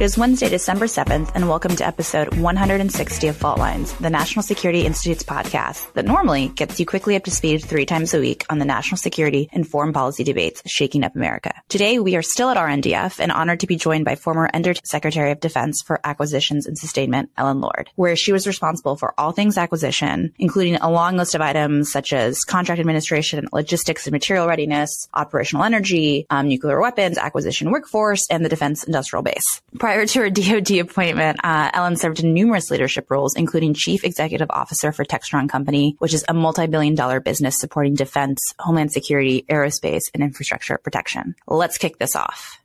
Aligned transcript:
It 0.00 0.04
is 0.04 0.16
Wednesday, 0.16 0.48
December 0.48 0.86
7th, 0.86 1.30
and 1.34 1.46
welcome 1.46 1.76
to 1.76 1.86
episode 1.86 2.34
160 2.38 3.28
of 3.28 3.36
Fault 3.36 3.58
Lines, 3.58 3.92
the 3.98 4.08
National 4.08 4.42
Security 4.42 4.86
Institute's 4.86 5.24
podcast 5.24 5.92
that 5.92 6.06
normally 6.06 6.48
gets 6.48 6.80
you 6.80 6.86
quickly 6.86 7.16
up 7.16 7.24
to 7.24 7.30
speed 7.30 7.62
three 7.62 7.84
times 7.84 8.14
a 8.14 8.18
week 8.18 8.46
on 8.48 8.58
the 8.58 8.64
national 8.64 8.96
security 8.96 9.50
and 9.52 9.68
foreign 9.68 9.92
policy 9.92 10.24
debates 10.24 10.62
shaking 10.64 11.04
up 11.04 11.14
America. 11.14 11.52
Today, 11.68 11.98
we 11.98 12.16
are 12.16 12.22
still 12.22 12.48
at 12.48 12.56
RNDF 12.56 13.20
and 13.20 13.30
honored 13.30 13.60
to 13.60 13.66
be 13.66 13.76
joined 13.76 14.06
by 14.06 14.14
former 14.14 14.48
Under 14.54 14.72
Secretary 14.84 15.32
of 15.32 15.40
Defense 15.40 15.82
for 15.82 16.00
Acquisitions 16.02 16.64
and 16.64 16.78
Sustainment, 16.78 17.28
Ellen 17.36 17.60
Lord, 17.60 17.90
where 17.96 18.16
she 18.16 18.32
was 18.32 18.46
responsible 18.46 18.96
for 18.96 19.12
all 19.18 19.32
things 19.32 19.58
acquisition, 19.58 20.32
including 20.38 20.76
a 20.76 20.90
long 20.90 21.18
list 21.18 21.34
of 21.34 21.42
items 21.42 21.92
such 21.92 22.14
as 22.14 22.42
contract 22.44 22.80
administration, 22.80 23.48
logistics 23.52 24.06
and 24.06 24.12
material 24.12 24.48
readiness, 24.48 25.10
operational 25.12 25.62
energy, 25.62 26.24
um, 26.30 26.48
nuclear 26.48 26.80
weapons, 26.80 27.18
acquisition 27.18 27.70
workforce, 27.70 28.26
and 28.30 28.42
the 28.42 28.48
defense 28.48 28.84
industrial 28.84 29.22
base. 29.22 29.60
Prior 29.78 29.89
to 30.06 30.18
her 30.20 30.30
DoD 30.60 30.70
appointment, 30.78 31.40
uh, 31.42 31.70
Ellen 31.72 31.96
served 31.96 32.20
in 32.20 32.32
numerous 32.32 32.70
leadership 32.70 33.10
roles, 33.10 33.36
including 33.36 33.74
Chief 33.74 34.04
Executive 34.04 34.50
Officer 34.50 34.92
for 34.92 35.04
Textron 35.04 35.48
Company, 35.48 35.96
which 35.98 36.14
is 36.14 36.24
a 36.28 36.34
multi-billion 36.34 36.94
dollar 36.94 37.20
business 37.20 37.58
supporting 37.58 37.94
defense, 37.94 38.40
homeland 38.58 38.92
security, 38.92 39.44
aerospace, 39.48 40.02
and 40.14 40.22
infrastructure 40.22 40.78
protection. 40.78 41.34
Let's 41.46 41.78
kick 41.78 41.98
this 41.98 42.16
off. 42.16 42.60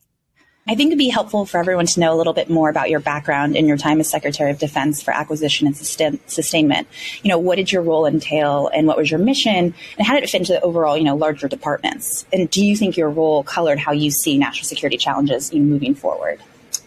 I 0.67 0.73
think 0.73 0.87
it'd 0.87 0.97
be 0.97 1.09
helpful 1.09 1.45
for 1.45 1.59
everyone 1.59 1.85
to 1.85 1.99
know 1.99 2.11
a 2.11 2.17
little 2.17 2.33
bit 2.33 2.49
more 2.49 2.71
about 2.71 2.89
your 2.89 2.99
background 2.99 3.55
and 3.55 3.67
your 3.67 3.77
time 3.77 3.99
as 3.99 4.09
Secretary 4.09 4.49
of 4.49 4.57
Defense 4.57 4.99
for 4.99 5.13
Acquisition 5.13 5.67
and 5.67 5.77
Sustain- 5.77 6.19
Sustainment. 6.25 6.87
You 7.21 7.29
know, 7.29 7.37
what 7.37 7.57
did 7.57 7.71
your 7.71 7.83
role 7.83 8.07
entail 8.07 8.71
and 8.73 8.87
what 8.87 8.97
was 8.97 9.11
your 9.11 9.19
mission 9.19 9.75
and 9.97 10.07
how 10.07 10.15
did 10.15 10.23
it 10.23 10.29
fit 10.29 10.41
into 10.41 10.53
the 10.53 10.61
overall, 10.61 10.97
you 10.97 11.03
know, 11.03 11.15
larger 11.15 11.47
departments? 11.47 12.25
And 12.33 12.49
do 12.49 12.65
you 12.65 12.75
think 12.75 12.97
your 12.97 13.11
role 13.11 13.43
colored 13.43 13.77
how 13.77 13.91
you 13.91 14.09
see 14.09 14.39
national 14.39 14.65
security 14.65 14.97
challenges 14.97 15.53
you 15.53 15.59
know, 15.59 15.67
moving 15.67 15.93
forward? 15.93 16.41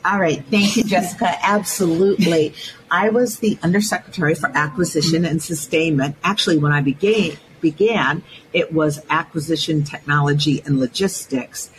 All 0.04 0.18
right. 0.18 0.44
Thank 0.50 0.76
you, 0.76 0.84
Jessica. 0.84 1.34
Absolutely. 1.42 2.54
I 2.90 3.10
was 3.10 3.40
the 3.40 3.58
Undersecretary 3.62 4.34
for 4.34 4.48
Acquisition 4.54 5.24
and 5.24 5.42
Sustainment. 5.42 6.16
Actually, 6.22 6.58
when 6.58 6.72
I 6.72 6.80
began, 6.80 7.36
began, 7.60 8.22
it 8.52 8.72
was 8.72 9.00
acquisition 9.10 9.82
technology 9.82 10.62
and 10.64 10.78
logistics. 10.78 11.70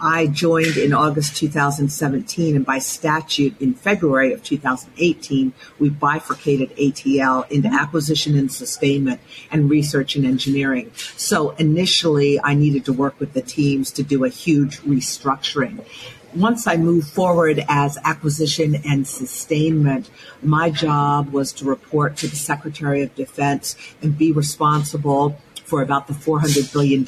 I 0.00 0.28
joined 0.28 0.76
in 0.76 0.92
August 0.92 1.36
2017, 1.36 2.54
and 2.54 2.64
by 2.64 2.78
statute 2.78 3.60
in 3.60 3.74
February 3.74 4.32
of 4.32 4.44
2018, 4.44 5.52
we 5.80 5.90
bifurcated 5.90 6.70
ATL 6.76 7.50
into 7.50 7.68
acquisition 7.68 8.38
and 8.38 8.50
sustainment 8.52 9.20
and 9.50 9.68
research 9.68 10.14
and 10.14 10.24
engineering. 10.24 10.92
So 11.16 11.50
initially, 11.50 12.40
I 12.40 12.54
needed 12.54 12.84
to 12.84 12.92
work 12.92 13.18
with 13.18 13.32
the 13.32 13.42
teams 13.42 13.90
to 13.92 14.04
do 14.04 14.24
a 14.24 14.28
huge 14.28 14.78
restructuring 14.82 15.84
once 16.34 16.66
I 16.66 16.76
moved 16.76 17.08
forward 17.08 17.64
as 17.68 17.98
acquisition 18.04 18.76
and 18.86 19.06
sustainment, 19.06 20.10
my 20.42 20.70
job 20.70 21.32
was 21.32 21.52
to 21.54 21.64
report 21.64 22.16
to 22.18 22.28
the 22.28 22.36
Secretary 22.36 23.02
of 23.02 23.14
Defense 23.14 23.76
and 24.02 24.16
be 24.16 24.32
responsible 24.32 25.40
for 25.68 25.82
about 25.82 26.06
the 26.06 26.14
$400 26.14 26.72
billion 26.72 27.04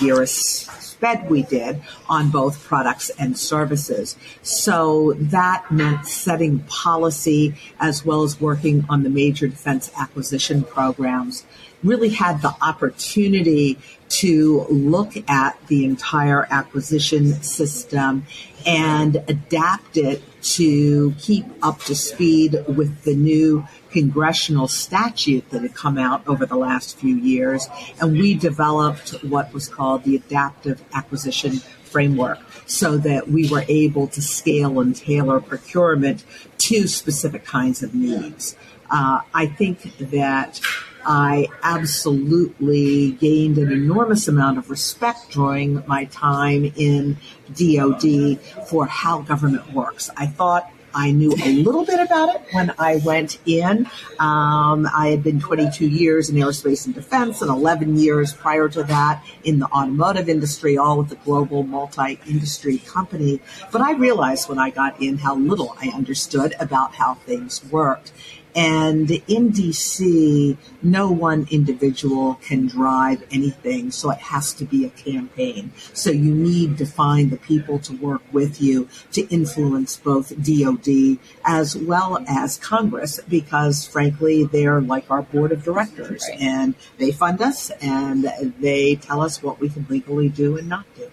year 0.00 0.24
sped 0.24 1.28
we 1.28 1.42
did 1.42 1.82
on 2.08 2.30
both 2.30 2.62
products 2.62 3.10
and 3.18 3.36
services. 3.36 4.16
So 4.42 5.14
that 5.14 5.70
meant 5.70 6.06
setting 6.06 6.60
policy 6.60 7.54
as 7.80 8.04
well 8.04 8.22
as 8.22 8.40
working 8.40 8.86
on 8.88 9.02
the 9.02 9.10
major 9.10 9.48
defense 9.48 9.90
acquisition 9.98 10.62
programs 10.62 11.44
really 11.82 12.08
had 12.08 12.40
the 12.40 12.54
opportunity 12.62 13.78
to 14.08 14.60
look 14.70 15.12
at 15.28 15.58
the 15.66 15.84
entire 15.84 16.46
acquisition 16.50 17.42
system 17.42 18.24
and 18.64 19.16
adapt 19.28 19.96
it 19.96 20.22
to 20.42 21.12
keep 21.18 21.44
up 21.62 21.80
to 21.80 21.94
speed 21.94 22.64
with 22.68 23.02
the 23.02 23.14
new 23.14 23.66
congressional 23.94 24.66
statute 24.66 25.48
that 25.50 25.62
had 25.62 25.72
come 25.72 25.96
out 25.96 26.26
over 26.26 26.44
the 26.44 26.56
last 26.56 26.98
few 26.98 27.14
years. 27.14 27.68
And 28.00 28.12
we 28.12 28.34
developed 28.34 29.10
what 29.22 29.54
was 29.54 29.68
called 29.68 30.02
the 30.02 30.16
adaptive 30.16 30.82
acquisition 30.92 31.52
framework 31.84 32.40
so 32.66 32.98
that 32.98 33.28
we 33.28 33.48
were 33.48 33.64
able 33.68 34.08
to 34.08 34.20
scale 34.20 34.80
and 34.80 34.96
tailor 34.96 35.40
procurement 35.40 36.24
to 36.58 36.88
specific 36.88 37.44
kinds 37.44 37.82
of 37.84 37.94
needs. 37.94 38.56
Uh, 38.90 39.20
I 39.32 39.46
think 39.46 39.96
that 39.98 40.60
I 41.06 41.46
absolutely 41.62 43.12
gained 43.12 43.58
an 43.58 43.70
enormous 43.70 44.26
amount 44.26 44.58
of 44.58 44.70
respect 44.70 45.30
during 45.30 45.84
my 45.86 46.06
time 46.06 46.72
in 46.76 47.18
DoD 47.54 48.40
for 48.68 48.86
how 48.86 49.20
government 49.20 49.72
works. 49.72 50.10
I 50.16 50.26
thought 50.26 50.70
I 50.94 51.10
knew 51.10 51.32
a 51.32 51.52
little 51.52 51.84
bit 51.84 52.00
about 52.00 52.34
it 52.34 52.42
when 52.52 52.72
I 52.78 52.96
went 53.04 53.38
in. 53.46 53.86
Um, 54.18 54.86
I 54.94 55.08
had 55.10 55.22
been 55.22 55.40
22 55.40 55.88
years 55.88 56.30
in 56.30 56.36
aerospace 56.36 56.86
and 56.86 56.94
defense 56.94 57.42
and 57.42 57.50
11 57.50 57.98
years 57.98 58.32
prior 58.32 58.68
to 58.68 58.84
that 58.84 59.24
in 59.42 59.58
the 59.58 59.66
automotive 59.66 60.28
industry, 60.28 60.78
all 60.78 60.98
with 60.98 61.10
a 61.12 61.16
global 61.16 61.64
multi 61.64 62.20
industry 62.28 62.78
company. 62.78 63.40
But 63.72 63.80
I 63.80 63.92
realized 63.92 64.48
when 64.48 64.58
I 64.58 64.70
got 64.70 65.00
in 65.02 65.18
how 65.18 65.34
little 65.34 65.76
I 65.80 65.88
understood 65.88 66.54
about 66.60 66.94
how 66.94 67.14
things 67.14 67.64
worked. 67.70 68.12
And 68.54 69.10
in 69.10 69.50
DC, 69.50 70.56
no 70.82 71.10
one 71.10 71.48
individual 71.50 72.34
can 72.36 72.66
drive 72.66 73.24
anything, 73.30 73.90
so 73.90 74.10
it 74.10 74.18
has 74.18 74.52
to 74.54 74.64
be 74.64 74.84
a 74.84 74.90
campaign. 74.90 75.72
So 75.92 76.10
you 76.10 76.32
need 76.34 76.78
to 76.78 76.86
find 76.86 77.30
the 77.30 77.36
people 77.36 77.78
to 77.80 77.92
work 77.96 78.22
with 78.32 78.60
you 78.62 78.88
to 79.12 79.22
influence 79.28 79.96
both 79.96 80.32
DOD 80.42 81.18
as 81.44 81.76
well 81.76 82.24
as 82.28 82.58
Congress, 82.58 83.20
because 83.28 83.86
frankly, 83.86 84.44
they're 84.44 84.80
like 84.80 85.10
our 85.10 85.22
board 85.22 85.50
of 85.50 85.64
directors 85.64 86.24
right. 86.30 86.40
and 86.40 86.74
they 86.98 87.10
fund 87.10 87.42
us 87.42 87.70
and 87.80 88.32
they 88.60 88.94
tell 88.96 89.20
us 89.20 89.42
what 89.42 89.58
we 89.58 89.68
can 89.68 89.86
legally 89.88 90.28
do 90.28 90.56
and 90.56 90.68
not 90.68 90.86
do. 90.94 91.10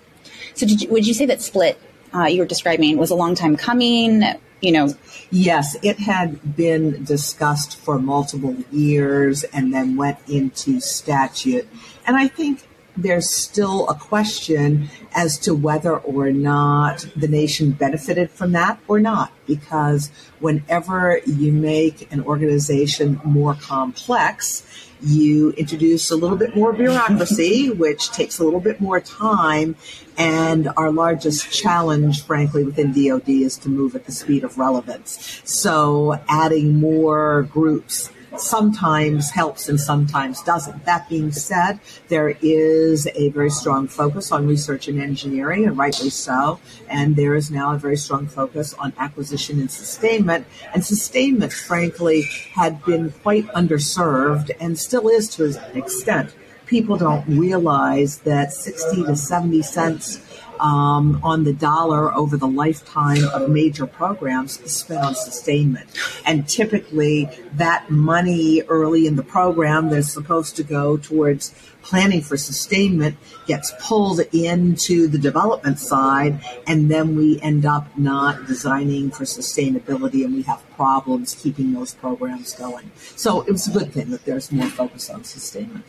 So 0.54 0.66
you, 0.66 0.90
would 0.90 1.08
you 1.08 1.14
say 1.14 1.26
that 1.26 1.42
split 1.42 1.80
uh, 2.14 2.26
you 2.26 2.40
were 2.40 2.46
describing 2.46 2.98
was 2.98 3.12
a 3.12 3.16
long 3.16 3.36
time 3.36 3.56
coming? 3.56 4.24
you 4.62 4.72
know. 4.72 4.94
Yes, 5.32 5.76
it 5.82 6.00
had 6.00 6.56
been 6.56 7.04
discussed 7.04 7.78
for 7.78 8.00
multiple 8.00 8.56
years 8.72 9.44
and 9.46 9.74
then 9.74 9.96
went 9.96 10.18
into 10.30 10.80
statute. 10.80 11.68
And 12.06 12.16
I 12.16 12.28
think 12.28 12.68
there's 12.98 13.30
still 13.30 13.88
a 13.90 13.96
question 13.96 14.90
as 15.14 15.38
to 15.40 15.54
whether 15.54 15.98
or 15.98 16.32
not 16.32 17.06
the 17.16 17.28
nation 17.28 17.72
benefited 17.72 18.30
from 18.30 18.52
that 18.52 18.80
or 18.88 19.00
not. 19.00 19.32
Because 19.46 20.12
whenever 20.40 21.20
you 21.26 21.52
make 21.52 22.12
an 22.12 22.22
organization 22.24 23.20
more 23.24 23.56
complex, 23.56 24.64
you 25.02 25.52
introduce 25.52 26.12
a 26.12 26.16
little 26.16 26.38
bit 26.38 26.56
more 26.56 26.74
bureaucracy, 26.74 27.70
which 27.72 28.12
takes 28.12 28.40
a 28.40 28.44
little 28.44 28.60
bit 28.60 28.80
more 28.80 29.00
time. 29.00 29.76
And 30.18 30.68
our 30.78 30.92
largest 30.92 31.52
challenge, 31.52 32.24
frankly, 32.24 32.64
within 32.64 32.92
DoD 32.92 33.30
is 33.30 33.58
to 33.60 33.70
move 33.70 33.96
at 33.96 34.06
the 34.06 34.12
speed 34.12 34.44
of 34.44 34.58
relevance. 34.58 35.42
So 35.44 36.20
adding 36.28 36.76
more 36.80 37.44
groups 37.44 38.12
sometimes 38.38 39.32
helps 39.32 39.68
and 39.68 39.80
sometimes 39.80 40.42
doesn't. 40.42 40.86
That 40.86 41.10
being 41.10 41.32
said, 41.32 41.80
there 42.08 42.36
is 42.42 43.08
a 43.16 43.30
very 43.30 43.50
strong 43.50 43.88
focus 43.88 44.32
on 44.32 44.48
research 44.48 44.88
and 44.88 45.02
engineering, 45.02 45.66
and 45.66 45.78
rightly 45.78 46.10
so. 46.10 46.60
And 46.90 47.16
there 47.16 47.36
is 47.36 47.52
now 47.52 47.74
a 47.74 47.78
very 47.78 47.98
strong 47.98 48.28
focus 48.28 48.74
on 48.76 48.94
acquisition 48.98 49.60
and 49.60 49.72
sustainment. 49.72 50.46
And 50.74 50.86
sustainment, 50.86 51.54
frankly, 51.54 52.24
had 52.54 52.84
been 52.84 53.12
quite 53.24 53.48
underserved 53.48 54.52
and 54.60 54.78
still 54.78 55.10
is 55.10 55.28
to 55.30 55.46
an 55.46 55.78
extent. 55.78 56.34
People 56.66 56.98
don't 56.98 57.28
realize 57.28 58.20
that 58.20 58.54
60 58.54 59.04
to 59.04 59.16
70 59.16 59.62
cents 59.62 60.22
um, 60.62 61.20
on 61.24 61.44
the 61.44 61.54
dollar 61.54 62.14
over 62.14 62.38
the 62.38 62.48
lifetime 62.48 63.24
of 63.34 63.50
major 63.50 63.88
programs 63.88 64.62
is 64.62 64.76
spent 64.76 65.04
on 65.04 65.16
sustainment. 65.16 65.90
And 66.26 66.48
typically, 66.48 67.30
that 67.54 67.90
money 67.90 68.62
early 68.70 69.08
in 69.08 69.16
the 69.16 69.24
program 69.24 69.90
that's 69.90 70.14
supposed 70.14 70.56
to 70.58 70.64
go 70.64 70.98
towards 70.98 71.54
planning 71.82 72.22
for 72.22 72.38
sustainment 72.38 73.18
gets 73.48 73.74
pulled 73.80 74.20
into 74.32 75.08
the 75.08 75.18
development 75.18 75.80
side, 75.80 76.40
and 76.68 76.92
then 76.92 77.16
we 77.16 77.42
end 77.42 77.66
up 77.66 77.98
not 77.98 78.46
designing 78.46 79.10
for 79.10 79.24
sustainability, 79.24 80.24
and 80.24 80.36
we 80.36 80.44
have 80.44 80.64
problems 80.76 81.34
keeping 81.34 81.74
those 81.74 81.96
programs 81.96 82.54
going. 82.54 82.92
So 83.16 83.42
it 83.42 83.52
was 83.52 83.68
a 83.68 83.72
good 83.72 83.92
thing 83.92 84.12
that 84.12 84.26
there's 84.26 84.52
more 84.52 84.68
focus 84.68 85.10
on 85.10 85.24
sustainment. 85.24 85.86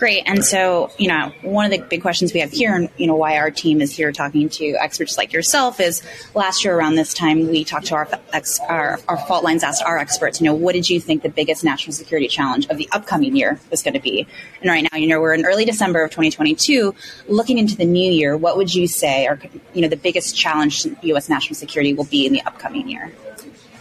Great. 0.00 0.22
And 0.24 0.42
so, 0.42 0.90
you 0.96 1.08
know, 1.08 1.30
one 1.42 1.66
of 1.66 1.70
the 1.70 1.86
big 1.86 2.00
questions 2.00 2.32
we 2.32 2.40
have 2.40 2.50
here, 2.50 2.74
and 2.74 2.88
you 2.96 3.06
know, 3.06 3.16
why 3.16 3.36
our 3.36 3.50
team 3.50 3.82
is 3.82 3.94
here 3.94 4.12
talking 4.12 4.48
to 4.48 4.74
experts 4.80 5.18
like 5.18 5.30
yourself, 5.30 5.78
is 5.78 6.02
last 6.34 6.64
year 6.64 6.74
around 6.74 6.94
this 6.94 7.12
time 7.12 7.48
we 7.48 7.64
talked 7.64 7.88
to 7.88 7.94
our 7.96 8.08
our, 8.70 8.98
our 9.08 9.18
fault 9.18 9.44
lines, 9.44 9.62
asked 9.62 9.82
our 9.82 9.98
experts, 9.98 10.40
you 10.40 10.46
know, 10.46 10.54
what 10.54 10.72
did 10.72 10.88
you 10.88 11.00
think 11.00 11.22
the 11.22 11.28
biggest 11.28 11.64
national 11.64 11.92
security 11.92 12.28
challenge 12.28 12.66
of 12.70 12.78
the 12.78 12.88
upcoming 12.92 13.36
year 13.36 13.60
was 13.70 13.82
going 13.82 13.92
to 13.92 14.00
be? 14.00 14.26
And 14.62 14.70
right 14.70 14.88
now, 14.90 14.96
you 14.96 15.06
know, 15.06 15.20
we're 15.20 15.34
in 15.34 15.44
early 15.44 15.66
December 15.66 16.02
of 16.02 16.10
2022. 16.12 16.94
Looking 17.28 17.58
into 17.58 17.76
the 17.76 17.84
new 17.84 18.10
year, 18.10 18.38
what 18.38 18.56
would 18.56 18.74
you 18.74 18.88
say 18.88 19.26
are 19.26 19.38
you 19.74 19.82
know 19.82 19.88
the 19.88 19.98
biggest 19.98 20.34
challenge 20.34 20.82
to 20.84 20.96
U.S. 21.02 21.28
national 21.28 21.56
security 21.56 21.92
will 21.92 22.04
be 22.04 22.24
in 22.24 22.32
the 22.32 22.40
upcoming 22.46 22.88
year? 22.88 23.12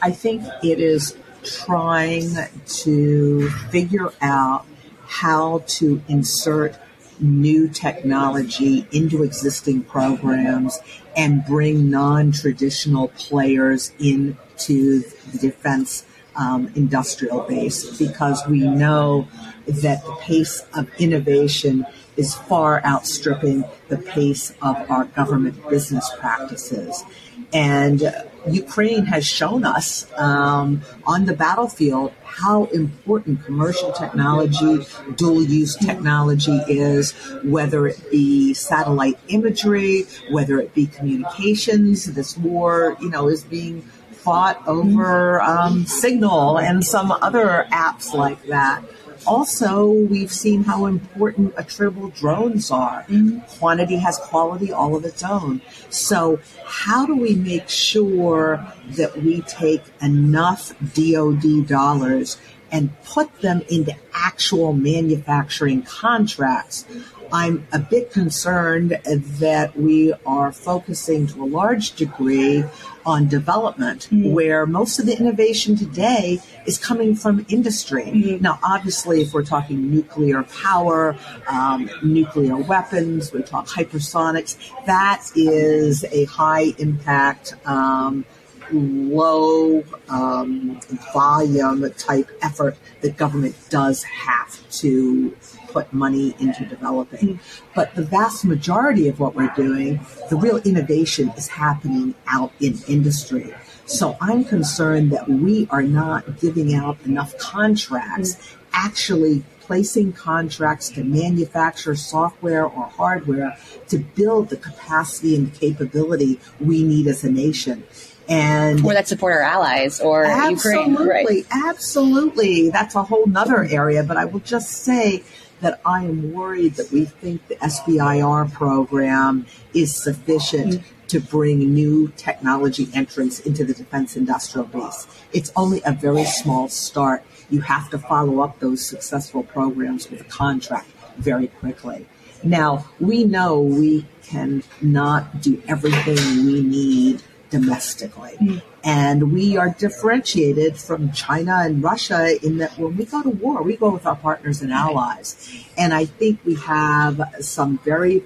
I 0.01 0.11
think 0.11 0.43
it 0.63 0.81
is 0.81 1.15
trying 1.45 2.35
to 2.65 3.49
figure 3.71 4.11
out 4.21 4.65
how 5.09 5.63
to 5.65 6.01
insert 6.07 6.77
new 7.19 7.67
technology 7.67 8.87
into 8.91 9.23
existing 9.23 9.83
programs 9.83 10.79
and 11.17 11.43
bring 11.45 11.89
non-traditional 11.89 13.09
players 13.09 13.91
into 13.99 15.01
the 15.31 15.37
defense 15.39 16.05
um, 16.35 16.71
industrial 16.75 17.41
base 17.41 17.97
because 17.97 18.45
we 18.47 18.59
know 18.59 19.27
that 19.65 20.05
the 20.05 20.15
pace 20.21 20.63
of 20.75 20.87
innovation 20.99 21.85
is 22.15 22.35
far 22.35 22.83
outstripping 22.85 23.65
the 23.87 23.97
pace 23.97 24.51
of 24.61 24.77
our 24.91 25.05
government 25.05 25.67
business 25.69 26.09
practices. 26.19 27.03
And 27.51 28.03
Ukraine 28.47 29.05
has 29.05 29.25
shown 29.25 29.63
us 29.65 30.07
um, 30.17 30.81
on 31.05 31.25
the 31.25 31.33
battlefield 31.33 32.13
how 32.23 32.65
important 32.65 33.43
commercial 33.43 33.91
technology, 33.91 34.85
dual 35.15 35.43
use 35.43 35.75
technology 35.75 36.57
is, 36.67 37.11
whether 37.43 37.87
it 37.87 37.99
be 38.11 38.53
satellite 38.53 39.19
imagery, 39.27 40.05
whether 40.31 40.59
it 40.59 40.73
be 40.73 40.87
communications. 40.87 42.05
This 42.13 42.37
war, 42.37 42.97
you 43.01 43.09
know, 43.09 43.27
is 43.27 43.43
being 43.43 43.81
fought 44.11 44.61
over 44.67 45.41
um, 45.41 45.85
Signal 45.85 46.59
and 46.59 46.85
some 46.85 47.11
other 47.11 47.67
apps 47.71 48.13
like 48.13 48.43
that. 48.47 48.83
Also, 49.25 49.89
we've 49.89 50.31
seen 50.31 50.63
how 50.63 50.85
important 50.85 51.55
attritable 51.55 52.13
drones 52.15 52.71
are. 52.71 53.03
Mm-hmm. 53.03 53.39
Quantity 53.59 53.97
has 53.97 54.17
quality 54.17 54.71
all 54.71 54.95
of 54.95 55.05
its 55.05 55.23
own. 55.23 55.61
So, 55.89 56.39
how 56.65 57.05
do 57.05 57.15
we 57.15 57.35
make 57.35 57.69
sure 57.69 58.65
that 58.91 59.17
we 59.17 59.41
take 59.41 59.83
enough 60.01 60.73
DoD 60.93 61.67
dollars 61.67 62.37
and 62.71 62.91
put 63.03 63.41
them 63.41 63.61
into 63.69 63.95
actual 64.13 64.73
manufacturing 64.73 65.81
contracts 65.81 66.85
I'm 67.31 67.67
a 67.71 67.79
bit 67.79 68.11
concerned 68.11 68.99
that 69.05 69.77
we 69.77 70.13
are 70.25 70.51
focusing 70.51 71.27
to 71.27 71.43
a 71.43 71.45
large 71.45 71.93
degree 71.93 72.63
on 73.09 73.27
development, 73.27 74.07
mm-hmm. 74.11 74.31
where 74.31 74.65
most 74.65 74.99
of 74.99 75.05
the 75.05 75.17
innovation 75.17 75.75
today 75.75 76.39
is 76.65 76.77
coming 76.77 77.15
from 77.15 77.45
industry. 77.49 78.05
Mm-hmm. 78.05 78.43
Now, 78.43 78.59
obviously, 78.63 79.21
if 79.21 79.33
we're 79.33 79.43
talking 79.43 79.89
nuclear 79.91 80.43
power, 80.43 81.17
um, 81.47 81.89
nuclear 82.03 82.55
weapons, 82.55 83.33
we 83.33 83.41
talk 83.41 83.67
hypersonics, 83.67 84.57
that 84.85 85.23
is 85.35 86.05
a 86.11 86.25
high 86.25 86.73
impact. 86.77 87.55
Um, 87.65 88.25
low 88.71 89.83
um, 90.09 90.79
volume 91.11 91.89
type 91.93 92.29
effort 92.43 92.77
that 93.01 93.17
government 93.17 93.55
does 93.69 94.03
have 94.03 94.69
to 94.69 95.35
put 95.71 95.91
money 95.93 96.35
into 96.39 96.65
developing. 96.65 97.39
But 97.75 97.95
the 97.95 98.03
vast 98.03 98.45
majority 98.45 99.07
of 99.07 99.19
what 99.19 99.35
we're 99.35 99.53
doing, 99.55 99.99
the 100.29 100.35
real 100.35 100.57
innovation 100.57 101.29
is 101.37 101.47
happening 101.47 102.15
out 102.27 102.51
in 102.59 102.77
industry. 102.87 103.53
So 103.85 104.17
I'm 104.21 104.43
concerned 104.43 105.11
that 105.11 105.27
we 105.27 105.67
are 105.71 105.81
not 105.81 106.39
giving 106.39 106.75
out 106.75 106.97
enough 107.05 107.37
contracts, 107.37 108.55
actually 108.71 109.43
placing 109.61 110.13
contracts 110.13 110.89
to 110.89 111.03
manufacture 111.03 111.95
software 111.95 112.65
or 112.65 112.85
hardware 112.85 113.57
to 113.87 113.99
build 113.99 114.49
the 114.49 114.57
capacity 114.57 115.35
and 115.35 115.53
capability 115.53 116.39
we 116.59 116.83
need 116.83 117.07
as 117.07 117.23
a 117.23 117.31
nation 117.31 117.83
and 118.29 118.85
or 118.85 118.93
that 118.93 119.07
support 119.07 119.33
our 119.33 119.41
allies 119.41 119.99
or 119.99 120.23
absolutely, 120.23 120.91
Ukraine. 120.91 121.07
Right. 121.07 121.45
Absolutely, 121.51 122.69
that's 122.69 122.95
a 122.95 123.03
whole 123.03 123.25
nother 123.25 123.63
area. 123.63 124.03
But 124.03 124.17
I 124.17 124.25
will 124.25 124.39
just 124.39 124.69
say 124.69 125.23
that 125.61 125.81
I 125.85 126.05
am 126.05 126.33
worried 126.33 126.75
that 126.75 126.91
we 126.91 127.05
think 127.05 127.47
the 127.47 127.55
SBIR 127.55 128.51
program 128.53 129.45
is 129.73 129.95
sufficient 129.95 130.73
mm-hmm. 130.75 131.07
to 131.07 131.19
bring 131.19 131.73
new 131.73 132.11
technology 132.15 132.87
entrants 132.93 133.39
into 133.39 133.63
the 133.63 133.73
defense 133.73 134.15
industrial 134.15 134.67
base. 134.67 135.07
It's 135.33 135.51
only 135.55 135.81
a 135.85 135.91
very 135.91 136.25
small 136.25 136.69
start. 136.69 137.23
You 137.49 137.61
have 137.61 137.89
to 137.91 137.97
follow 137.97 138.41
up 138.41 138.59
those 138.59 138.85
successful 138.85 139.43
programs 139.43 140.09
with 140.09 140.21
a 140.21 140.25
contract 140.25 140.87
very 141.17 141.47
quickly. 141.47 142.07
Now, 142.43 142.85
we 142.99 143.25
know 143.25 143.59
we 143.59 144.05
cannot 144.23 145.41
do 145.41 145.61
everything 145.67 146.45
we 146.45 146.61
need 146.61 147.21
domestically. 147.49 148.37
Mm. 148.39 148.61
And 148.83 149.33
we 149.33 149.57
are 149.57 149.69
differentiated 149.69 150.77
from 150.77 151.11
China 151.11 151.61
and 151.63 151.83
Russia 151.83 152.37
in 152.45 152.57
that 152.59 152.77
when 152.77 152.95
we 152.95 153.05
go 153.05 153.21
to 153.21 153.29
war, 153.29 153.61
we 153.61 153.75
go 153.75 153.89
with 153.89 154.05
our 154.05 154.15
partners 154.15 154.61
and 154.61 154.71
allies. 154.71 155.65
And 155.77 155.93
I 155.93 156.05
think 156.05 156.39
we 156.45 156.55
have 156.55 157.21
some 157.41 157.77
very 157.79 158.23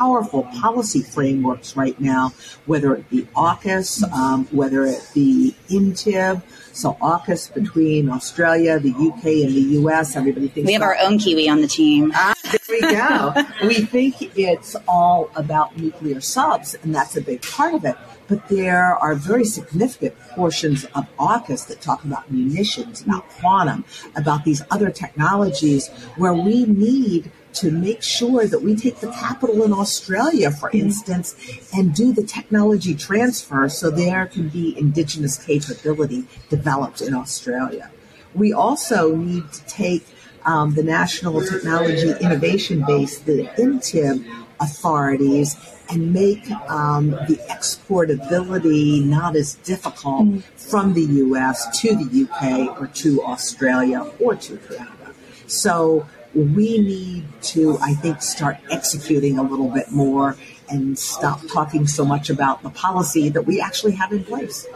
powerful 0.00 0.44
policy 0.44 1.02
frameworks 1.02 1.76
right 1.76 2.00
now, 2.00 2.32
whether 2.64 2.94
it 2.94 3.10
be 3.10 3.22
AUKUS, 3.36 4.02
um, 4.12 4.46
whether 4.46 4.86
it 4.86 5.06
be 5.12 5.54
INTIB. 5.68 6.42
So 6.72 6.96
AUKUS 7.02 7.52
between 7.52 8.08
Australia, 8.08 8.78
the 8.78 8.92
UK, 8.92 9.24
and 9.44 9.54
the 9.54 9.80
US. 9.80 10.16
Everybody 10.16 10.48
thinks 10.48 10.66
we 10.66 10.72
have 10.72 10.82
our 10.82 10.96
own 11.02 11.18
Kiwi 11.18 11.50
on 11.50 11.60
the 11.60 11.68
team. 11.68 12.12
Ah, 12.14 12.34
there 12.50 12.60
we 12.70 12.80
go. 12.80 13.34
we 13.66 13.74
think 13.74 14.38
it's 14.38 14.74
all 14.88 15.30
about 15.36 15.76
nuclear 15.76 16.20
subs, 16.20 16.74
and 16.82 16.94
that's 16.94 17.16
a 17.16 17.20
big 17.20 17.42
part 17.42 17.74
of 17.74 17.84
it 17.84 17.96
but 18.30 18.48
there 18.48 18.96
are 18.96 19.16
very 19.16 19.44
significant 19.44 20.16
portions 20.30 20.84
of 20.94 21.04
AUKUS 21.18 21.66
that 21.66 21.80
talk 21.80 22.04
about 22.04 22.30
munitions, 22.30 23.02
about 23.02 23.28
quantum, 23.28 23.84
about 24.14 24.44
these 24.44 24.62
other 24.70 24.90
technologies 24.90 25.88
where 26.16 26.32
we 26.32 26.64
need 26.64 27.32
to 27.54 27.72
make 27.72 28.02
sure 28.02 28.46
that 28.46 28.62
we 28.62 28.76
take 28.76 29.00
the 29.00 29.10
capital 29.10 29.64
in 29.64 29.72
Australia, 29.72 30.52
for 30.52 30.68
mm-hmm. 30.68 30.86
instance, 30.86 31.34
and 31.74 31.92
do 31.92 32.12
the 32.12 32.22
technology 32.22 32.94
transfer 32.94 33.68
so 33.68 33.90
there 33.90 34.26
can 34.26 34.48
be 34.48 34.78
indigenous 34.78 35.36
capability 35.44 36.24
developed 36.48 37.02
in 37.02 37.12
Australia. 37.12 37.90
We 38.32 38.52
also 38.52 39.16
need 39.16 39.52
to 39.52 39.64
take 39.66 40.06
um, 40.46 40.74
the 40.74 40.84
National 40.84 41.44
Technology 41.44 42.12
Innovation 42.20 42.84
Base, 42.86 43.18
the 43.18 43.42
INTIB 43.58 44.24
authorities, 44.60 45.56
and 45.88 46.12
make 46.12 46.50
um, 46.70 47.10
the 47.10 47.38
exportability 47.48 49.04
not 49.04 49.34
as 49.36 49.54
difficult 49.56 50.26
mm. 50.26 50.42
from 50.56 50.94
the 50.94 51.02
US 51.02 51.80
to 51.80 51.96
the 51.96 52.28
UK 52.28 52.80
or 52.80 52.86
to 52.88 53.22
Australia 53.22 54.08
or 54.20 54.36
to 54.36 54.56
Canada. 54.58 55.14
So 55.46 56.06
we 56.34 56.78
need 56.78 57.24
to, 57.42 57.76
I 57.78 57.94
think, 57.94 58.22
start 58.22 58.58
executing 58.70 59.38
a 59.38 59.42
little 59.42 59.68
bit 59.68 59.90
more 59.90 60.36
and 60.70 60.98
stop 60.98 61.40
talking 61.52 61.86
so 61.86 62.04
much 62.04 62.30
about 62.30 62.62
the 62.62 62.70
policy 62.70 63.28
that 63.28 63.42
we 63.42 63.60
actually 63.60 63.92
have 63.92 64.12
in 64.12 64.24
place. 64.24 64.66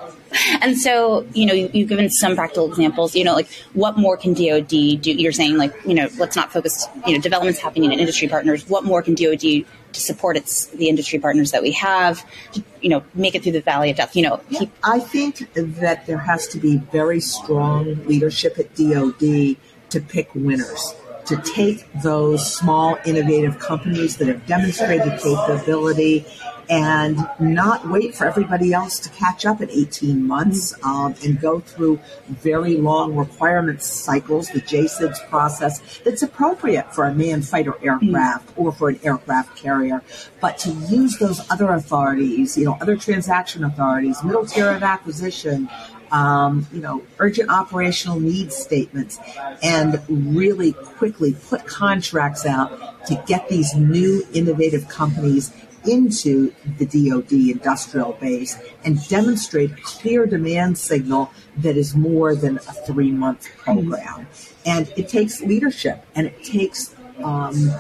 And 0.60 0.76
so, 0.76 1.26
you 1.32 1.46
know, 1.46 1.54
you, 1.54 1.68
have 1.68 1.88
given 1.88 2.10
some 2.10 2.34
practical 2.34 2.68
examples. 2.68 3.14
You 3.14 3.24
know, 3.24 3.34
like 3.34 3.48
what 3.72 3.96
more 3.96 4.16
can 4.16 4.34
DoD 4.34 4.68
do? 4.68 5.12
You're 5.12 5.32
saying, 5.32 5.56
like, 5.56 5.72
you 5.86 5.94
know, 5.94 6.08
let's 6.18 6.34
not 6.34 6.52
focus. 6.52 6.86
You 7.06 7.14
know, 7.14 7.20
developments 7.20 7.60
happening 7.60 7.92
in 7.92 7.98
industry 7.98 8.28
partners. 8.28 8.68
What 8.68 8.84
more 8.84 9.02
can 9.02 9.14
DoD 9.14 9.40
to 9.40 9.64
support 9.92 10.36
its 10.36 10.66
the 10.66 10.88
industry 10.88 11.18
partners 11.20 11.52
that 11.52 11.62
we 11.62 11.70
have? 11.72 12.24
To, 12.52 12.64
you 12.80 12.88
know, 12.88 13.04
make 13.14 13.34
it 13.34 13.42
through 13.44 13.52
the 13.52 13.60
valley 13.60 13.90
of 13.90 13.96
death. 13.96 14.16
You 14.16 14.22
know, 14.22 14.40
keep- 14.50 14.72
I 14.82 14.98
think 14.98 15.52
that 15.54 16.06
there 16.06 16.18
has 16.18 16.48
to 16.48 16.58
be 16.58 16.78
very 16.78 17.20
strong 17.20 18.04
leadership 18.06 18.58
at 18.58 18.74
DoD 18.74 19.56
to 19.90 20.00
pick 20.00 20.34
winners 20.34 20.94
to 21.26 21.36
take 21.38 21.90
those 22.02 22.54
small 22.56 22.98
innovative 23.04 23.58
companies 23.58 24.16
that 24.18 24.28
have 24.28 24.46
demonstrated 24.46 25.18
capability 25.20 26.26
and 26.70 27.18
not 27.38 27.88
wait 27.88 28.14
for 28.14 28.26
everybody 28.26 28.72
else 28.72 28.98
to 28.98 29.08
catch 29.10 29.44
up 29.44 29.60
in 29.60 29.70
18 29.70 30.26
months 30.26 30.74
um, 30.82 31.14
and 31.24 31.40
go 31.40 31.60
through 31.60 32.00
very 32.28 32.76
long 32.76 33.14
requirements 33.14 33.86
cycles, 33.86 34.48
the 34.48 34.60
JCIDS 34.60 35.28
process 35.28 36.00
that's 36.04 36.22
appropriate 36.22 36.94
for 36.94 37.04
a 37.04 37.14
manned 37.14 37.46
fighter 37.46 37.74
aircraft 37.82 38.50
or 38.56 38.72
for 38.72 38.88
an 38.88 38.98
aircraft 39.02 39.56
carrier. 39.56 40.02
But 40.40 40.58
to 40.58 40.70
use 40.70 41.18
those 41.18 41.40
other 41.50 41.70
authorities, 41.70 42.56
you 42.56 42.64
know, 42.64 42.78
other 42.80 42.96
transaction 42.96 43.64
authorities, 43.64 44.22
middle 44.22 44.46
tier 44.46 44.70
of 44.70 44.82
acquisition, 44.82 45.68
um, 46.14 46.64
you 46.72 46.80
know, 46.80 47.02
urgent 47.18 47.50
operational 47.50 48.20
needs 48.20 48.54
statements, 48.54 49.18
and 49.62 50.00
really 50.08 50.72
quickly 50.72 51.34
put 51.48 51.66
contracts 51.66 52.46
out 52.46 53.04
to 53.06 53.20
get 53.26 53.48
these 53.48 53.74
new 53.74 54.24
innovative 54.32 54.88
companies 54.88 55.52
into 55.84 56.54
the 56.78 56.86
DoD 56.86 57.32
industrial 57.32 58.12
base 58.14 58.56
and 58.84 59.06
demonstrate 59.08 59.72
a 59.72 59.76
clear 59.82 60.24
demand 60.24 60.78
signal 60.78 61.32
that 61.58 61.76
is 61.76 61.94
more 61.96 62.34
than 62.34 62.56
a 62.56 62.72
three 62.86 63.10
month 63.10 63.48
program. 63.58 64.26
And 64.64 64.90
it 64.96 65.08
takes 65.08 65.42
leadership 65.42 66.06
and 66.14 66.28
it 66.28 66.42
takes 66.44 66.94
um, 67.22 67.70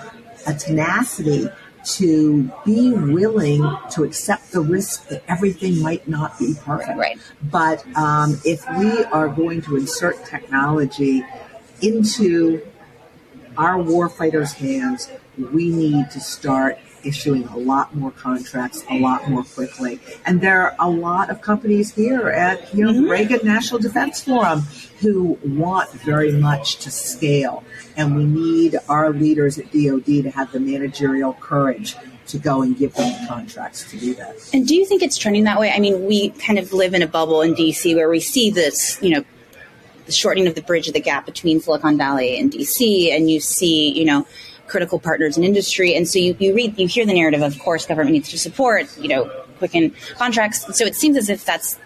a 0.46 0.54
tenacity 0.54 1.48
to 1.84 2.50
be 2.64 2.92
willing 2.92 3.62
to 3.90 4.04
accept 4.04 4.52
the 4.52 4.60
risk 4.60 5.08
that 5.08 5.22
everything 5.28 5.80
might 5.80 6.08
not 6.08 6.38
be 6.38 6.54
perfect. 6.64 6.98
Right. 6.98 7.18
But 7.42 7.84
um, 7.96 8.40
if 8.44 8.64
we 8.78 9.04
are 9.04 9.28
going 9.28 9.62
to 9.62 9.76
insert 9.76 10.24
technology 10.24 11.24
into 11.80 12.66
our 13.56 13.76
warfighters' 13.76 14.54
hands, 14.54 15.10
we 15.36 15.70
need 15.70 16.10
to 16.10 16.20
start 16.20 16.78
issuing 17.04 17.44
a 17.48 17.56
lot 17.56 17.94
more 17.94 18.10
contracts 18.10 18.84
a 18.90 18.98
lot 18.98 19.28
more 19.28 19.44
quickly. 19.44 20.00
And 20.26 20.40
there 20.40 20.62
are 20.62 20.76
a 20.78 20.88
lot 20.88 21.30
of 21.30 21.40
companies 21.40 21.94
here 21.94 22.28
at 22.28 22.74
you 22.74 22.84
know 22.84 22.92
mm-hmm. 22.92 23.10
Reagan 23.10 23.40
National 23.44 23.80
Defense 23.80 24.24
Forum 24.24 24.62
who 25.00 25.38
want 25.44 25.90
very 25.90 26.32
much 26.32 26.76
to 26.76 26.90
scale. 26.90 27.64
And 27.96 28.16
we 28.16 28.24
need 28.24 28.78
our 28.88 29.10
leaders 29.10 29.58
at 29.58 29.66
DoD 29.66 30.04
to 30.04 30.30
have 30.30 30.52
the 30.52 30.60
managerial 30.60 31.34
courage 31.34 31.96
to 32.28 32.38
go 32.38 32.62
and 32.62 32.76
give 32.76 32.94
them 32.94 33.12
the 33.20 33.28
contracts 33.28 33.88
to 33.90 33.98
do 33.98 34.14
that. 34.14 34.36
And 34.52 34.66
do 34.66 34.74
you 34.74 34.86
think 34.86 35.02
it's 35.02 35.18
trending 35.18 35.44
that 35.44 35.60
way? 35.60 35.70
I 35.70 35.78
mean, 35.78 36.06
we 36.06 36.30
kind 36.30 36.58
of 36.58 36.72
live 36.72 36.94
in 36.94 37.02
a 37.02 37.06
bubble 37.06 37.42
in 37.42 37.54
DC 37.54 37.94
where 37.94 38.08
we 38.08 38.20
see 38.20 38.50
this, 38.50 38.98
you 39.02 39.10
know, 39.10 39.24
the 40.06 40.12
shortening 40.12 40.46
of 40.46 40.54
the 40.54 40.62
bridge 40.62 40.88
of 40.88 40.94
the 40.94 41.00
gap 41.00 41.26
between 41.26 41.60
Silicon 41.60 41.96
Valley 41.96 42.38
and 42.38 42.52
DC, 42.52 43.14
and 43.14 43.30
you 43.30 43.40
see, 43.40 43.90
you 43.90 44.04
know, 44.04 44.26
critical 44.74 44.98
partners 44.98 45.38
in 45.38 45.44
industry. 45.44 45.94
And 45.94 46.08
so 46.08 46.18
you, 46.18 46.36
you 46.40 46.52
read, 46.52 46.76
you 46.76 46.88
hear 46.88 47.06
the 47.06 47.14
narrative, 47.14 47.42
of 47.42 47.56
course, 47.60 47.86
government 47.86 48.12
needs 48.12 48.28
to 48.30 48.38
support, 48.38 48.88
you 48.98 49.06
know, 49.06 49.30
quicken 49.58 49.94
contracts. 50.16 50.76
So 50.76 50.84
it 50.84 50.96
seems 50.96 51.16
as 51.16 51.28
if 51.28 51.44
that's 51.44 51.78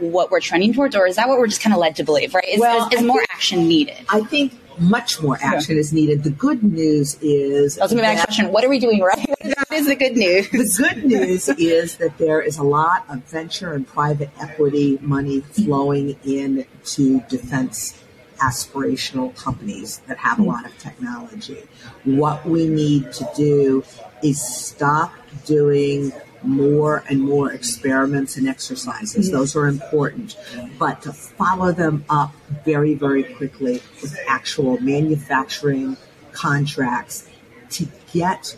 what 0.00 0.30
we're 0.30 0.40
trending 0.40 0.74
towards, 0.74 0.94
or 0.94 1.06
is 1.06 1.16
that 1.16 1.30
what 1.30 1.38
we're 1.38 1.46
just 1.46 1.62
kind 1.62 1.72
of 1.72 1.80
led 1.80 1.96
to 1.96 2.04
believe, 2.04 2.34
right? 2.34 2.46
Is, 2.46 2.60
well, 2.60 2.88
is, 2.88 3.00
is 3.00 3.06
more 3.06 3.20
think, 3.20 3.30
action 3.32 3.66
needed? 3.66 3.96
I 4.10 4.20
think 4.20 4.52
much 4.78 5.22
more 5.22 5.38
action 5.40 5.76
yeah. 5.76 5.80
is 5.80 5.94
needed. 5.94 6.24
The 6.24 6.30
good 6.30 6.62
news 6.62 7.16
is. 7.22 7.78
I 7.78 7.84
was 7.84 7.94
going 7.94 8.04
to 8.04 8.22
question 8.22 8.52
What 8.52 8.62
are 8.62 8.68
we 8.68 8.78
doing 8.78 9.00
right? 9.00 9.26
what 9.40 9.72
is 9.72 9.86
the 9.86 9.96
good 9.96 10.18
news? 10.18 10.50
The 10.50 10.74
good 10.76 11.06
news 11.06 11.48
is 11.48 11.96
that 11.96 12.18
there 12.18 12.42
is 12.42 12.58
a 12.58 12.62
lot 12.62 13.06
of 13.08 13.24
venture 13.24 13.72
and 13.72 13.86
private 13.86 14.28
equity 14.38 14.98
money 15.00 15.40
flowing 15.40 16.18
into 16.22 17.20
defense 17.30 17.98
aspirational 18.40 19.34
companies 19.36 19.98
that 20.06 20.18
have 20.18 20.38
a 20.38 20.42
lot 20.42 20.64
of 20.64 20.76
technology. 20.78 21.62
What 22.04 22.46
we 22.46 22.68
need 22.68 23.12
to 23.12 23.28
do 23.36 23.84
is 24.22 24.40
stop 24.40 25.12
doing 25.44 26.12
more 26.42 27.04
and 27.08 27.20
more 27.20 27.52
experiments 27.52 28.36
and 28.36 28.48
exercises. 28.48 29.26
Mm-hmm. 29.26 29.36
Those 29.36 29.56
are 29.56 29.66
important. 29.66 30.36
But 30.78 31.02
to 31.02 31.12
follow 31.12 31.72
them 31.72 32.04
up 32.08 32.32
very, 32.64 32.94
very 32.94 33.24
quickly 33.24 33.82
with 34.00 34.18
actual 34.26 34.80
manufacturing 34.80 35.96
contracts 36.32 37.28
to 37.70 37.86
get 38.12 38.56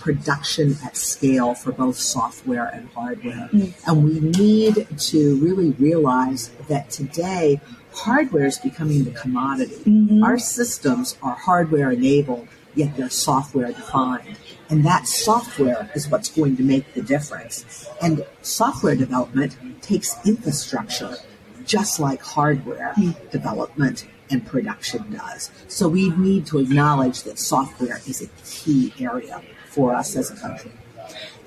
production 0.00 0.76
at 0.84 0.96
scale 0.96 1.54
for 1.54 1.72
both 1.72 1.98
software 1.98 2.66
and 2.66 2.88
hardware. 2.90 3.48
Mm-hmm. 3.52 3.90
And 3.90 4.04
we 4.04 4.20
need 4.20 4.86
to 4.98 5.36
really 5.36 5.70
realize 5.70 6.50
that 6.68 6.90
today 6.90 7.60
hardware 7.96 8.46
is 8.46 8.58
becoming 8.58 9.04
the 9.04 9.10
commodity. 9.10 9.76
Mm-hmm. 9.76 10.22
Our 10.22 10.38
systems 10.38 11.16
are 11.22 11.34
hardware 11.34 11.90
enabled, 11.90 12.48
yet 12.74 12.96
they're 12.96 13.10
software 13.10 13.68
defined. 13.68 14.38
And 14.68 14.84
that 14.84 15.06
software 15.06 15.90
is 15.94 16.08
what's 16.08 16.28
going 16.28 16.56
to 16.56 16.62
make 16.62 16.94
the 16.94 17.02
difference. 17.02 17.88
And 18.02 18.24
software 18.42 18.96
development 18.96 19.56
takes 19.82 20.14
infrastructure, 20.26 21.16
just 21.64 21.98
like 21.98 22.20
hardware 22.20 22.92
mm-hmm. 22.96 23.28
development 23.30 24.06
and 24.30 24.44
production 24.44 25.12
does. 25.12 25.50
So 25.68 25.88
we 25.88 26.10
need 26.10 26.46
to 26.46 26.58
acknowledge 26.58 27.22
that 27.22 27.38
software 27.38 28.00
is 28.06 28.22
a 28.22 28.28
key 28.44 28.92
area 28.98 29.40
for 29.68 29.94
us 29.94 30.16
as 30.16 30.30
a 30.30 30.36
country 30.36 30.72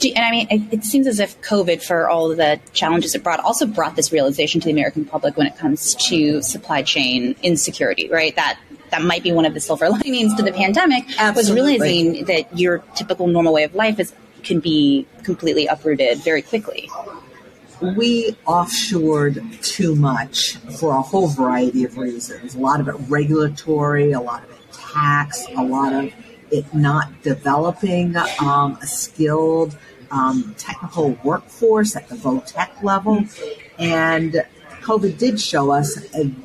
and 0.03 0.17
I 0.17 0.31
mean, 0.31 0.47
it, 0.49 0.73
it, 0.73 0.83
seems 0.83 1.07
as 1.07 1.19
if 1.19 1.39
COVID, 1.41 1.81
for 1.81 2.09
all 2.09 2.31
of 2.31 2.37
the 2.37 2.59
challenges 2.73 3.15
it 3.15 3.23
brought, 3.23 3.39
also 3.39 3.65
brought 3.65 3.95
this 3.95 4.11
realization 4.11 4.61
to 4.61 4.65
the 4.65 4.71
American 4.71 5.05
public 5.05 5.35
when 5.35 5.47
it 5.47 5.57
comes 5.57 5.95
to 5.95 6.41
supply 6.41 6.83
chain 6.83 7.35
insecurity, 7.43 8.09
right? 8.09 8.35
That 8.35 8.59
that 8.91 9.01
might 9.01 9.23
be 9.23 9.31
one 9.31 9.45
of 9.45 9.53
the 9.53 9.59
silver 9.59 9.89
linings 9.89 10.35
to 10.35 10.43
the 10.43 10.51
pandemic 10.51 11.03
Absolutely. 11.19 11.33
was 11.33 11.51
realizing 11.51 12.25
that 12.25 12.57
your 12.57 12.79
typical 12.95 13.27
normal 13.27 13.53
way 13.53 13.63
of 13.63 13.75
life 13.75 13.99
is 13.99 14.13
can 14.43 14.59
be 14.59 15.05
completely 15.23 15.67
uprooted 15.67 16.17
very 16.19 16.41
quickly. 16.41 16.89
We 17.81 18.31
offshored 18.45 19.61
too 19.61 19.95
much 19.95 20.57
for 20.79 20.95
a 20.95 21.01
whole 21.01 21.27
variety 21.27 21.83
of 21.83 21.97
reasons. 21.97 22.55
A 22.55 22.59
lot 22.59 22.79
of 22.79 22.87
it 22.87 22.95
regulatory, 23.09 24.11
a 24.11 24.19
lot 24.19 24.43
of 24.43 24.51
it 24.51 24.57
tax, 24.71 25.45
a 25.55 25.63
lot 25.63 25.93
of 25.93 26.13
it 26.51 26.73
not 26.73 27.21
developing 27.23 28.15
um, 28.39 28.77
a 28.81 28.87
skilled 28.87 29.77
um, 30.11 30.55
technical 30.57 31.11
workforce 31.23 31.95
at 31.95 32.07
the 32.09 32.15
vo-tech 32.15 32.81
level. 32.81 33.23
And 33.77 34.43
COVID 34.81 35.17
did 35.17 35.39
show 35.39 35.71
us 35.71 35.95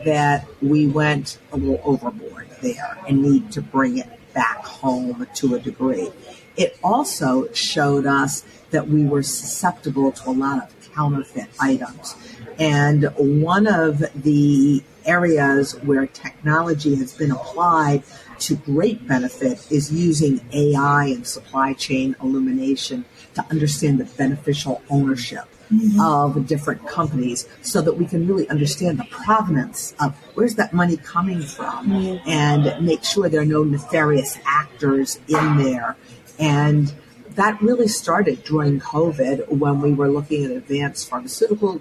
that 0.05 0.47
we 0.61 0.87
went 0.87 1.39
a 1.53 1.57
little 1.57 1.81
overboard 1.85 2.49
there 2.61 2.99
and 3.09 3.23
need 3.23 3.53
to 3.53 3.63
bring 3.63 3.99
it 3.99 4.09
back 4.35 4.65
home 4.65 5.27
to 5.35 5.55
a 5.55 5.59
degree. 5.59 6.11
It 6.57 6.79
also 6.83 7.53
showed 7.53 8.07
us 8.07 8.45
that 8.71 8.89
we 8.89 9.05
were 9.05 9.23
susceptible 9.23 10.13
to 10.13 10.31
a 10.31 10.33
lot 10.33 10.63
of 10.63 10.93
counterfeit 10.93 11.49
items. 11.61 12.17
And 12.59 13.05
one 13.17 13.67
of 13.67 13.99
the 14.15 14.83
areas 15.05 15.73
where 15.83 16.07
technology 16.07 16.95
has 16.97 17.13
been 17.13 17.31
applied 17.31 18.03
to 18.41 18.57
great 18.57 19.07
benefit 19.07 19.67
is 19.71 19.93
using 19.93 20.41
AI 20.53 21.07
and 21.07 21.27
supply 21.27 21.73
chain 21.73 22.17
illumination 22.23 23.05
to 23.35 23.45
understand 23.51 23.99
the 23.99 24.05
beneficial 24.05 24.83
ownership 24.91 25.45
mm-hmm. 25.73 26.01
of 26.01 26.47
different 26.47 26.87
companies 26.87 27.49
so 27.63 27.81
that 27.81 27.95
we 27.97 28.07
can 28.07 28.27
really 28.27 28.49
understand 28.49 28.99
the 28.99 29.05
provenance 29.11 29.95
of 30.01 30.15
where's 30.35 30.55
that 30.57 30.73
money 30.73 30.97
coming 30.97 31.43
from 31.43 31.89
mm-hmm. 31.89 32.29
and 32.29 32.85
make 32.85 33.05
sure 33.05 33.29
there 33.29 33.41
are 33.41 33.47
no 33.47 33.65
nefarious 33.65 34.39
actors 34.47 35.21
in 35.29 35.57
there. 35.59 35.97
And 36.39 36.93
that 37.35 37.61
really 37.61 37.89
started 37.89 38.45
during 38.45 38.81
COVID 38.81 39.49
when 39.49 39.81
we 39.81 39.93
were 39.93 40.09
looking 40.09 40.45
at 40.45 40.51
advanced 40.51 41.09
pharmaceutical 41.09 41.81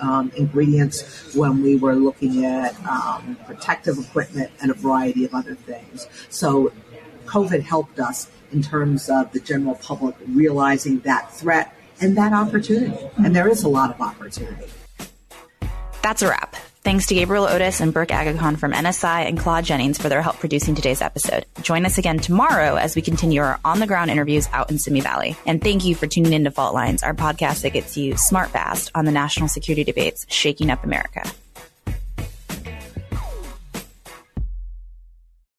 um, 0.00 0.32
ingredients, 0.36 1.34
when 1.34 1.62
we 1.62 1.76
were 1.76 1.94
looking 1.94 2.44
at 2.44 2.74
um, 2.86 3.36
protective 3.46 3.98
equipment 3.98 4.50
and 4.60 4.70
a 4.70 4.74
variety 4.74 5.24
of 5.24 5.34
other 5.34 5.54
things. 5.54 6.06
So 6.28 6.72
COVID 7.26 7.62
helped 7.62 7.98
us 7.98 8.30
in 8.52 8.62
terms 8.62 9.08
of 9.08 9.32
the 9.32 9.40
general 9.40 9.74
public 9.76 10.14
realizing 10.28 11.00
that 11.00 11.32
threat 11.32 11.74
and 12.00 12.16
that 12.16 12.32
opportunity. 12.32 13.08
And 13.16 13.34
there 13.34 13.48
is 13.48 13.64
a 13.64 13.68
lot 13.68 13.90
of 13.90 14.00
opportunity. 14.00 14.66
That's 16.02 16.22
a 16.22 16.28
wrap. 16.28 16.43
Thanks 16.84 17.06
to 17.06 17.14
Gabriel 17.14 17.46
Otis 17.46 17.80
and 17.80 17.94
Burke 17.94 18.10
Agacon 18.10 18.58
from 18.58 18.72
NSI 18.72 19.26
and 19.26 19.38
Claude 19.38 19.64
Jennings 19.64 19.96
for 19.96 20.10
their 20.10 20.20
help 20.20 20.38
producing 20.38 20.74
today's 20.74 21.00
episode. 21.00 21.46
Join 21.62 21.86
us 21.86 21.96
again 21.96 22.18
tomorrow 22.18 22.76
as 22.76 22.94
we 22.94 23.00
continue 23.00 23.40
our 23.40 23.58
on 23.64 23.80
the 23.80 23.86
ground 23.86 24.10
interviews 24.10 24.46
out 24.52 24.70
in 24.70 24.78
Simi 24.78 25.00
Valley. 25.00 25.34
And 25.46 25.62
thank 25.62 25.86
you 25.86 25.94
for 25.94 26.06
tuning 26.06 26.34
in 26.34 26.44
to 26.44 26.50
Fault 26.50 26.74
Lines, 26.74 27.02
our 27.02 27.14
podcast 27.14 27.62
that 27.62 27.72
gets 27.72 27.96
you 27.96 28.18
smart 28.18 28.50
fast 28.50 28.90
on 28.94 29.06
the 29.06 29.12
national 29.12 29.48
security 29.48 29.82
debates 29.82 30.26
shaking 30.28 30.68
up 30.68 30.84
America. 30.84 31.24